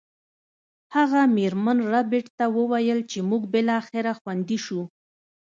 هغه 0.95 1.21
میرمن 1.35 1.77
ربیټ 1.93 2.25
ته 2.37 2.45
وویل 2.57 2.99
چې 3.11 3.19
موږ 3.29 3.41
بالاخره 3.53 4.11
خوندي 4.19 4.57
شو 4.65 4.81